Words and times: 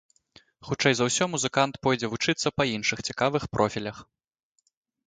Хутчэй 0.69 0.93
за 0.99 1.03
ўсё 1.09 1.27
музыкант 1.35 1.79
пойдзе 1.83 2.07
вучыцца 2.15 2.47
па 2.57 2.63
іншых 2.75 3.07
цікавых 3.11 3.43
профілях. 3.59 3.97